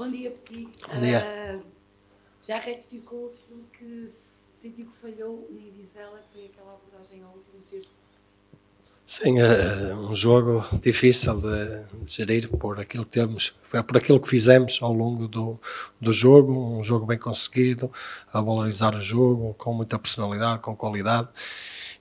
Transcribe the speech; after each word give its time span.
Bom 0.00 0.10
dia, 0.10 0.30
Petit. 0.30 0.66
Bom 0.88 0.98
dia. 0.98 1.22
Ah, 1.22 1.60
já 2.40 2.58
retificou 2.58 3.26
aquilo 3.26 3.66
que 3.70 4.10
sentiu 4.58 4.86
que 4.86 4.96
falhou 4.96 5.46
em 5.50 5.70
Vizela, 5.76 6.18
que 6.20 6.38
foi 6.38 6.46
aquela 6.46 6.72
abordagem 6.72 7.22
ao 7.22 7.34
último 7.34 7.60
terço? 7.70 8.00
Sim, 9.04 9.40
é 9.40 9.94
um 9.94 10.14
jogo 10.14 10.64
difícil 10.80 11.38
de, 11.42 11.84
de 12.02 12.12
gerir 12.14 12.48
por 12.48 12.80
aquilo 12.80 13.04
que 13.04 13.10
temos, 13.10 13.52
por 13.86 13.98
aquilo 13.98 14.18
que 14.18 14.26
fizemos 14.26 14.78
ao 14.80 14.94
longo 14.94 15.28
do, 15.28 15.60
do 16.00 16.14
jogo, 16.14 16.78
um 16.78 16.82
jogo 16.82 17.04
bem 17.04 17.18
conseguido, 17.18 17.92
a 18.32 18.40
valorizar 18.40 18.94
o 18.94 19.00
jogo 19.02 19.52
com 19.58 19.74
muita 19.74 19.98
personalidade, 19.98 20.62
com 20.62 20.74
qualidade, 20.74 21.28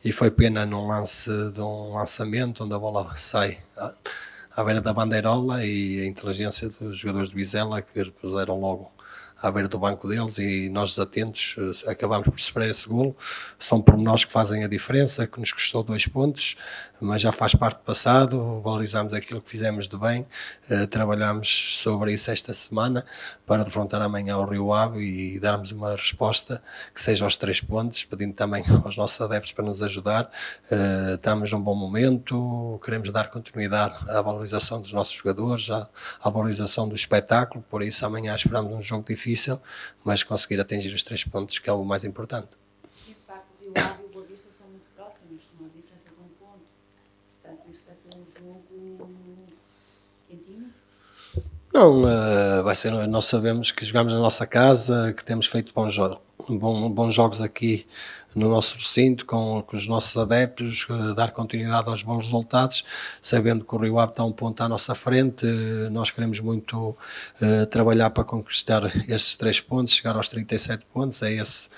e 0.05 0.13
foi 0.13 0.31
pena 0.31 0.65
num 0.65 0.87
lance 0.87 1.29
de 1.51 1.59
um 1.59 1.95
lançamento 1.95 2.63
onde 2.63 2.73
a 2.73 2.79
bola 2.79 3.13
sai 3.17 3.61
à, 4.59 4.63
beira 4.63 4.81
da 4.81 4.91
bandeirola 4.93 5.63
e 5.63 6.01
a 6.01 6.05
inteligência 6.05 6.69
dos 6.69 6.97
jogadores 6.97 7.29
de 7.29 7.35
Vizela 7.35 7.81
que 7.81 8.11
puseram 8.11 8.59
logo 8.59 8.91
à 9.41 9.51
beira 9.51 9.67
do 9.67 9.79
banco 9.79 10.07
deles 10.07 10.37
e 10.37 10.69
nós 10.69 10.91
desatentos 10.91 11.55
eh, 11.57 11.91
acabamos 11.91 12.27
por 12.27 12.39
sofrer 12.39 12.69
esse 12.69 12.87
golo. 12.87 13.15
São 13.57 13.81
pormenores 13.81 14.25
que 14.25 14.31
fazem 14.31 14.63
a 14.63 14.67
diferença, 14.67 15.25
que 15.25 15.39
nos 15.39 15.51
custou 15.51 15.83
dois 15.83 16.05
pontos, 16.05 16.57
mas 16.99 17.21
já 17.21 17.31
faz 17.31 17.55
parte 17.55 17.77
do 17.77 17.83
passado, 17.83 18.61
valorizamos 18.61 19.13
aquilo 19.13 19.41
que 19.41 19.49
fizemos 19.49 19.87
de 19.87 19.97
bem, 19.97 20.25
uh, 20.69 20.85
trabalhamos 20.87 21.77
sobre 21.77 22.13
isso 22.13 22.29
esta 22.29 22.53
semana 22.53 23.05
para 23.45 23.63
defrontar 23.63 24.01
amanhã 24.01 24.35
ao 24.35 24.45
Rio 24.45 24.73
Ave 24.73 24.99
e 24.99 25.39
darmos 25.39 25.71
uma 25.71 25.91
resposta 25.91 26.61
que 26.93 26.99
seja 26.99 27.23
aos 27.23 27.35
três 27.35 27.61
pontos, 27.61 28.03
pedindo 28.03 28.33
também 28.33 28.63
aos 28.83 28.97
nossos 28.97 29.19
adeptos 29.21 29.53
para 29.53 29.63
nos 29.63 29.81
ajudar. 29.81 30.29
Uh, 30.69 31.15
estamos 31.15 31.51
num 31.51 31.61
bom 31.61 31.75
momento, 31.75 32.79
queremos 32.83 33.09
dar 33.11 33.29
continuidade 33.29 33.95
à 34.09 34.21
valorização 34.21 34.81
dos 34.81 34.91
nossos 34.91 35.13
jogadores, 35.13 35.69
à 35.69 36.29
valorização 36.29 36.87
do 36.87 36.95
espetáculo, 36.95 37.63
por 37.69 37.81
isso 37.81 38.05
amanhã 38.05 38.35
esperamos 38.35 38.73
um 38.73 38.81
jogo 38.81 39.05
difícil, 39.07 39.28
mas 40.03 40.23
conseguir 40.23 40.59
atingir 40.59 40.93
os 40.93 41.03
três 41.03 41.23
pontos 41.23 41.59
que 41.59 41.69
é 41.69 41.73
o 41.73 41.83
mais 41.83 42.03
importante. 42.03 42.49
Sim, 42.91 43.13
de 43.13 43.19
facto, 43.25 43.45
o 43.65 43.79
Ave 43.79 44.03
e 44.03 44.05
o 44.05 44.09
Boa 44.09 44.25
Vista 44.25 44.51
são 44.51 44.67
muito 44.67 44.85
próximos, 44.95 45.43
uma 45.59 45.69
diferença 45.69 46.09
de 46.09 46.15
um 46.15 46.27
ponto. 46.39 46.61
Portanto, 47.41 47.61
isso 47.71 47.83
vai 47.85 47.95
ser 47.95 48.09
um 48.15 48.25
jogo 48.25 49.09
quentinho. 50.27 50.73
Não, 51.73 52.03
uh, 52.03 52.63
vai 52.63 52.75
ser, 52.75 52.91
nós 53.07 53.25
sabemos 53.25 53.71
que 53.71 53.85
jogamos 53.85 54.13
na 54.13 54.19
nossa 54.19 54.47
casa, 54.47 55.13
que 55.13 55.23
temos 55.23 55.47
feito 55.47 55.73
bons, 55.73 55.93
jo 55.93 56.19
bom, 56.47 56.89
bons 56.89 57.13
jogos 57.13 57.41
aqui 57.41 57.85
no 58.35 58.47
nosso 58.47 58.77
recinto, 58.77 59.25
com, 59.25 59.63
com 59.63 59.75
os 59.75 59.87
nossos 59.87 60.15
adeptos, 60.15 60.85
uh, 60.89 61.15
dar 61.15 61.31
continuidade 61.31 61.89
aos 61.89 62.03
bons 62.03 62.25
resultados, 62.25 62.85
sabendo 63.21 63.65
que 63.65 63.75
o 63.75 63.77
Rio 63.77 63.97
Ave 63.99 64.11
está 64.11 64.23
um 64.23 64.31
ponto 64.31 64.61
à 64.61 64.69
nossa 64.69 64.93
frente, 64.93 65.45
uh, 65.45 65.89
nós 65.89 66.11
queremos 66.11 66.39
muito 66.39 66.95
trabalhar 67.71 68.11
para 68.11 68.23
conquistar 68.23 68.83
esses 69.09 69.35
três 69.35 69.59
pontos, 69.59 69.93
chegar 69.93 70.15
aos 70.15 70.27
37 70.27 70.85
pontos, 70.93 71.21
é 71.23 71.33
esse 71.33 71.69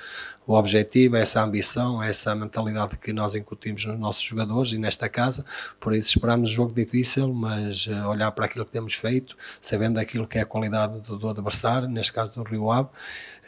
o 0.45 0.53
objetivo, 0.53 1.15
é 1.15 1.21
essa 1.21 1.41
ambição, 1.41 2.01
é 2.01 2.09
essa 2.09 2.35
mentalidade 2.35 2.97
que 2.97 3.13
nós 3.13 3.35
incutimos 3.35 3.85
nos 3.85 3.99
nossos 3.99 4.23
jogadores 4.23 4.71
e 4.71 4.77
nesta 4.77 5.07
casa. 5.07 5.45
Por 5.79 5.93
isso 5.93 6.09
esperamos 6.09 6.49
um 6.49 6.53
jogo 6.53 6.73
difícil, 6.73 7.33
mas 7.33 7.85
uh, 7.87 8.07
olhar 8.07 8.31
para 8.31 8.45
aquilo 8.45 8.65
que 8.65 8.71
temos 8.71 8.95
feito, 8.95 9.37
sabendo 9.61 9.99
aquilo 9.99 10.27
que 10.27 10.37
é 10.37 10.41
a 10.41 10.45
qualidade 10.45 10.99
do, 11.01 11.17
do 11.17 11.29
adversário, 11.29 11.87
neste 11.87 12.11
caso 12.11 12.33
do 12.33 12.43
Rio 12.43 12.71
Ave, 12.71 12.89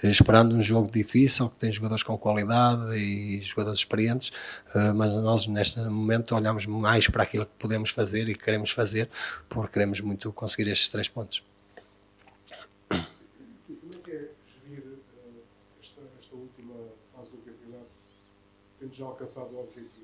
uh, 0.04 0.08
esperando 0.08 0.56
um 0.56 0.62
jogo 0.62 0.90
difícil, 0.92 1.03
que 1.50 1.58
tem 1.58 1.72
jogadores 1.72 2.04
com 2.04 2.18
qualidade 2.18 2.96
e 2.96 3.42
jogadores 3.42 3.80
experientes, 3.80 4.30
uh, 4.76 4.94
mas 4.96 5.16
nós 5.16 5.48
neste 5.48 5.80
momento 5.80 6.36
olhamos 6.36 6.66
mais 6.66 7.08
para 7.08 7.24
aquilo 7.24 7.46
que 7.46 7.54
podemos 7.60 7.90
fazer 7.90 8.30
e 8.30 8.36
que 8.36 8.44
queremos 8.44 8.72
fazer, 8.72 9.10
porque 9.50 9.74
queremos 9.74 10.00
muito 10.02 10.32
conseguir 10.32 10.70
estes 10.70 10.90
três 10.90 11.08
pontos. 11.08 11.44
já 18.94 19.06
alcançado 19.06 19.56
o 19.56 19.64
objetivo 19.64 20.04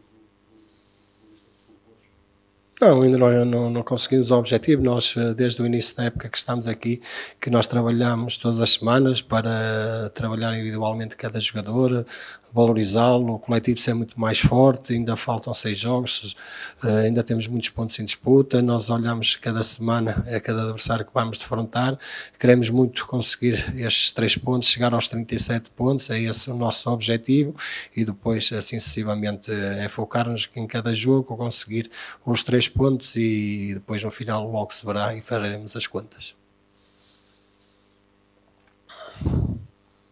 não, 2.80 3.02
ainda 3.02 3.18
não, 3.18 3.46
não, 3.46 3.70
não, 3.70 3.84
conseguimos 3.84 4.32
o 4.32 4.36
objetivo. 4.36 4.82
Nós, 4.82 5.14
eh, 5.18 5.34
desde 5.34 5.62
o 5.62 5.66
início 5.66 5.96
da 5.96 6.06
época 6.06 6.30
que 6.30 6.38
estamos 6.38 6.68
aqui, 6.68 7.02
que 7.40 7.50
nós 7.50 7.68
trabalhamos 7.68 8.38
todas 8.38 8.60
as 8.60 8.72
semanas 8.72 9.22
para 9.22 10.10
trabalhar 10.14 10.54
individualmente 10.54 11.16
cada 11.18 11.40
jogador, 11.40 12.06
valorizá-lo, 12.54 13.34
o 13.34 13.40
coletivo 13.40 13.80
ser 13.80 13.94
muito 13.94 14.20
mais 14.20 14.40
forte, 14.40 14.94
ainda 14.94 15.16
faltam 15.16 15.54
seis 15.54 15.78
jogos, 15.78 16.36
uh, 16.84 16.88
ainda 17.06 17.24
temos 17.24 17.48
muitos 17.48 17.70
pontos 17.70 18.00
em 18.00 18.06
disputa, 18.06 18.62
nós 18.62 18.90
olhamos 18.90 19.36
cada 19.36 19.64
semana 19.64 20.24
a 20.34 20.40
cada 20.40 20.64
adversário 20.64 21.06
que 21.06 21.14
vamos 21.14 21.38
defrontar, 21.38 21.98
queremos 22.40 22.70
muito 22.70 23.06
conseguir 23.06 23.54
estes 23.78 24.12
três 24.12 24.36
pontos, 24.36 24.70
chegar 24.70 24.94
aos 24.94 25.08
37 25.08 25.70
pontos, 25.72 26.10
é 26.10 26.20
esse 26.20 26.50
o 26.50 26.56
nosso 26.56 26.90
objetivo, 26.90 27.56
e 27.96 28.04
depois, 28.04 28.52
assim 28.52 28.80
sucessivamente, 28.80 29.52
é 29.52 29.88
focar-nos 29.88 30.50
em 30.56 30.68
cada 30.68 30.94
jogo, 30.94 31.36
conseguir 31.38 31.90
os 32.26 32.44
três 32.44 32.68
pontos 32.68 33.16
e 33.16 33.74
depois 33.76 34.04
no 34.04 34.12
final 34.12 34.50
logo 34.50 34.74
se 34.74 34.86
verá 34.86 35.16
e 35.16 35.22
faremos 35.22 35.76
as 35.76 35.88
contas. 35.88 36.36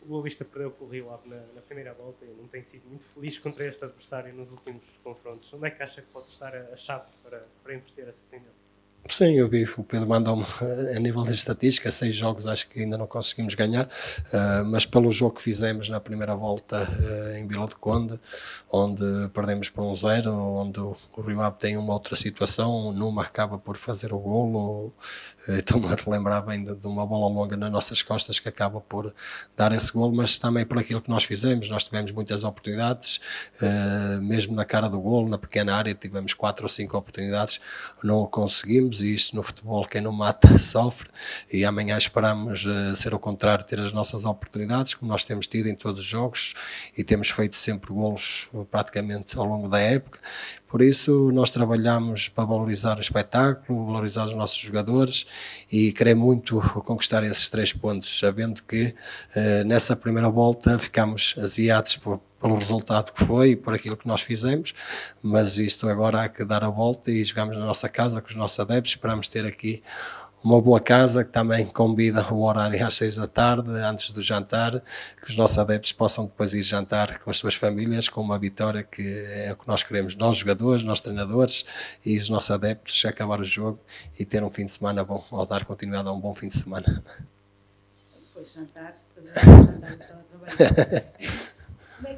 O 0.07 0.09
Boa 0.09 0.23
Vista 0.23 0.45
perdeu 0.45 0.71
com 0.71 0.85
o 0.85 0.87
Rio 0.87 1.11
Ave 1.11 1.27
na, 1.27 1.45
na, 1.53 1.61
primeira 1.61 1.93
volta 1.93 2.23
e 2.23 2.29
não 2.29 2.47
tem 2.47 2.63
sido 2.63 2.87
muito 2.87 3.03
feliz 3.03 3.37
contra 3.37 3.67
este 3.67 3.83
adversário 3.83 4.33
nos 4.33 4.49
últimos 4.49 4.83
confrontos. 5.03 5.51
Onde 5.53 5.67
é 5.67 5.69
que 5.69 5.83
acha 5.83 6.01
que 6.01 6.09
pode 6.13 6.29
estar 6.29 6.55
a, 6.55 6.73
a 6.73 6.77
chave 6.77 7.11
para, 7.21 7.45
para 7.61 7.73
inverter 7.73 8.07
essa 8.07 8.23
tendência? 8.31 8.66
Sim, 9.09 9.35
eu 9.35 9.47
vi, 9.47 9.63
o 9.77 9.83
Pedro 9.83 10.07
mandou-me 10.07 10.45
a 10.95 10.99
nível 10.99 11.23
de 11.23 11.33
estatística, 11.33 11.91
seis 11.91 12.15
jogos 12.15 12.45
acho 12.45 12.67
que 12.69 12.81
ainda 12.81 12.97
não 12.97 13.07
conseguimos 13.07 13.55
ganhar, 13.55 13.85
uh, 13.85 14.65
mas 14.65 14.85
pelo 14.85 15.09
jogo 15.09 15.35
que 15.35 15.41
fizemos 15.41 15.89
na 15.89 15.99
primeira 15.99 16.35
volta 16.35 16.87
uh, 16.89 17.37
em 17.37 17.47
Vila 17.47 17.67
de 17.67 17.75
Conde, 17.75 18.19
onde 18.69 19.03
perdemos 19.33 19.69
por 19.69 19.83
um 19.83 19.95
zero, 19.95 20.31
onde 20.31 20.79
o, 20.79 20.95
o 21.15 21.21
Rio 21.21 21.41
Ave 21.41 21.57
tem 21.57 21.77
uma 21.77 21.93
outra 21.93 22.15
situação, 22.15 22.91
numa 22.91 23.21
acaba 23.21 23.57
por 23.57 23.77
fazer 23.77 24.13
o 24.13 24.19
golo, 24.19 24.93
Estou-me 25.47 25.87
a 25.87 25.95
relembrar 25.95 26.45
bem 26.45 26.63
de, 26.63 26.75
de, 26.75 26.87
uma 26.87 27.05
bola 27.05 27.27
longa 27.27 27.55
nas 27.55 27.71
nossas 27.71 28.01
costas 28.01 28.39
que 28.39 28.49
acaba 28.49 28.81
por 28.81 29.13
dar 29.55 29.71
esse 29.71 29.91
gol, 29.91 30.11
mas 30.11 30.37
também 30.37 30.65
por 30.65 30.77
aquilo 30.77 31.01
que 31.01 31.09
nós 31.09 31.23
fizemos. 31.23 31.69
Nós 31.69 31.85
tivemos 31.85 32.11
muitas 32.11 32.43
oportunidades, 32.43 33.19
uh, 33.61 34.21
mesmo 34.21 34.53
na 34.53 34.65
cara 34.65 34.89
do 34.89 34.99
gol, 34.99 35.27
na 35.27 35.37
pequena 35.37 35.75
área, 35.75 35.93
tivemos 35.93 36.33
quatro 36.33 36.65
ou 36.65 36.69
cinco 36.69 36.97
oportunidades, 36.97 37.61
não 38.03 38.19
o 38.19 38.27
conseguimos. 38.27 38.96
E 39.01 39.13
isto 39.13 39.35
no 39.35 39.43
futebol, 39.43 39.85
quem 39.85 40.01
não 40.01 40.11
mata 40.11 40.57
sofre. 40.59 41.09
E 41.51 41.65
amanhã 41.65 41.97
esperamos 41.97 42.65
uh, 42.65 42.95
ser 42.95 43.13
o 43.13 43.19
contrário, 43.19 43.65
ter 43.65 43.79
as 43.79 43.91
nossas 43.91 44.25
oportunidades, 44.25 44.93
como 44.93 45.11
nós 45.11 45.23
temos 45.23 45.47
tido 45.47 45.67
em 45.67 45.75
todos 45.75 46.03
os 46.03 46.07
jogos 46.07 46.53
e 46.97 47.03
temos 47.03 47.29
feito 47.29 47.55
sempre 47.55 47.93
golos 47.93 48.49
praticamente 48.69 49.37
ao 49.37 49.45
longo 49.45 49.67
da 49.67 49.79
época. 49.79 50.19
Por 50.67 50.81
isso, 50.81 51.31
nós 51.31 51.49
trabalhamos 51.49 52.27
para 52.27 52.43
valorizar 52.43 52.97
o 52.97 53.01
espetáculo, 53.01 53.85
valorizar 53.85 54.25
os 54.25 54.33
nossos 54.33 54.57
jogadores 54.57 55.25
e 55.71 55.93
querer 55.93 56.15
muito 56.15 56.59
conquistar 56.83 57.23
esses 57.23 57.47
três 57.47 57.71
pontos, 57.71 58.19
sabendo 58.19 58.61
que 58.63 58.93
uh, 59.35 59.65
nessa 59.65 59.95
primeira 59.95 60.29
volta 60.29 60.77
ficámos 60.77 61.35
aziados 61.37 61.95
por, 61.95 62.19
pelo 62.39 62.55
resultado 62.55 63.11
que 63.11 63.23
foi 63.23 63.51
e 63.51 63.55
por 63.55 63.73
aquilo 63.73 63.97
que 63.97 64.07
nós 64.07 64.21
fizemos, 64.21 64.73
mas 65.21 65.57
isto 65.57 65.87
agora 65.87 66.23
há 66.23 66.29
que 66.29 66.45
dar 66.45 66.63
a 66.63 66.69
volta 66.69 67.11
e 67.11 67.23
jogamos 67.23 67.57
na 67.57 67.65
nossa 67.65 67.89
casa 67.89 68.21
com 68.21 68.27
os 68.27 68.35
nossos 68.35 68.59
adeptos, 68.59 68.91
esperamos 68.91 69.27
ter 69.27 69.45
aqui 69.45 69.83
uma 70.43 70.61
boa 70.61 70.79
casa 70.79 71.25
que 71.25 71.31
também 71.31 71.65
convida 71.65 72.33
o 72.33 72.43
horário 72.43 72.85
às 72.85 72.95
seis 72.95 73.15
da 73.15 73.27
tarde, 73.27 73.69
antes 73.69 74.11
do 74.11 74.21
jantar, 74.21 74.79
que 75.21 75.31
os 75.31 75.37
nossos 75.37 75.57
adeptos 75.57 75.91
possam 75.91 76.25
depois 76.25 76.53
ir 76.53 76.61
jantar 76.61 77.19
com 77.19 77.29
as 77.29 77.37
suas 77.37 77.55
famílias, 77.55 78.07
com 78.07 78.21
uma 78.21 78.37
vitória 78.37 78.83
que 78.83 79.25
é 79.29 79.51
o 79.51 79.55
que 79.55 79.67
nós 79.67 79.83
queremos, 79.83 80.15
nós 80.15 80.37
jogadores, 80.37 80.83
nós 80.83 81.01
treinadores 81.01 81.65
e 82.05 82.17
os 82.17 82.29
nossos 82.29 82.51
adeptos, 82.51 83.03
acabar 83.05 83.41
o 83.41 83.45
jogo 83.45 83.79
e 84.17 84.23
ter 84.23 84.43
um 84.43 84.49
fim 84.49 84.65
de 84.65 84.71
semana 84.71 85.03
bom, 85.03 85.23
ou 85.31 85.45
dar 85.45 85.65
continuidade 85.65 86.07
a 86.07 86.11
um 86.11 86.19
bom 86.19 86.33
fim 86.33 86.47
de 86.47 86.57
semana. 86.57 87.03
Depois 88.27 88.53
jantar, 88.53 88.93
depois 89.15 89.33
jantar 89.33 89.93
e 89.93 89.97
trabalhar. 89.97 91.13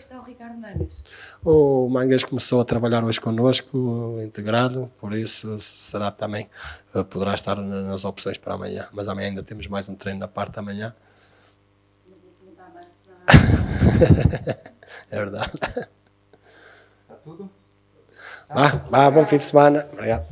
É 0.09 0.13
está 0.13 0.21
o 0.21 0.23
Ricardo 0.23 0.57
Mangas? 0.57 1.03
O 1.45 1.87
Mangas 1.87 2.23
começou 2.23 2.59
a 2.59 2.65
trabalhar 2.65 3.03
hoje 3.03 3.21
connosco, 3.21 4.19
integrado, 4.23 4.91
por 4.99 5.13
isso 5.13 5.59
será 5.59 6.09
também, 6.09 6.49
eh, 6.95 7.03
poderá 7.03 7.35
estar 7.35 7.55
nas 7.55 8.03
opções 8.03 8.35
para 8.39 8.55
amanhã. 8.55 8.87
Mas 8.91 9.07
amanhã 9.07 9.27
ainda 9.27 9.43
temos 9.43 9.67
mais 9.67 9.87
um 9.87 9.93
treino 9.93 10.19
na 10.19 10.27
parte 10.27 10.55
da 10.55 10.61
manhã. 10.63 10.95
É 15.11 15.17
verdade. 15.17 15.51
Está 15.53 17.15
tudo? 17.23 17.49
Vá, 18.47 18.67
vá, 18.89 19.11
bom 19.11 19.25
fim 19.25 19.37
de 19.37 19.43
semana. 19.43 19.87
Obrigado. 19.93 20.25